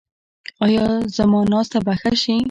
[0.65, 2.35] ایا زما ناسته به ښه شي؟